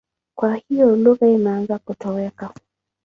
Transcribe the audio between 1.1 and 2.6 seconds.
imeanza kutoweka.